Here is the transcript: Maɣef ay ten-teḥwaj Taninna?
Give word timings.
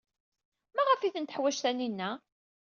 Maɣef 0.75 1.01
ay 1.01 1.13
ten-teḥwaj 1.13 1.57
Taninna? 1.63 2.09